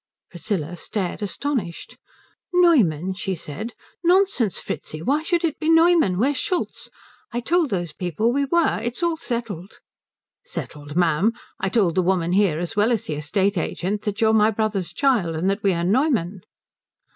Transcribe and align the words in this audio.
Priscilla 0.31 0.75
stared 0.75 1.21
astonished. 1.21 1.95
"Neumann?" 2.51 3.13
she 3.13 3.35
said. 3.35 3.73
"Nonsense, 4.03 4.59
Fritzi. 4.59 4.99
Why 4.99 5.21
should 5.21 5.43
it 5.43 5.59
be 5.59 5.69
Neumann? 5.69 6.17
We're 6.17 6.33
Schultz. 6.33 6.89
I 7.31 7.39
told 7.39 7.69
these 7.69 7.93
people 7.93 8.33
we 8.33 8.45
were. 8.45 8.79
It's 8.81 9.03
all 9.03 9.15
settled." 9.17 9.79
"Settled, 10.43 10.95
ma'am? 10.95 11.33
I 11.59 11.69
told 11.69 11.93
the 11.93 12.01
woman 12.01 12.31
here 12.31 12.57
as 12.57 12.75
well 12.75 12.91
as 12.91 13.03
the 13.05 13.13
estate 13.13 13.59
agent 13.59 14.01
that 14.01 14.19
you 14.21 14.29
are 14.29 14.33
my 14.33 14.49
brother's 14.49 14.91
child 14.91 15.35
and 15.35 15.47
that 15.51 15.61
we 15.61 15.71
are 15.71 15.83
Neumann." 15.83 16.41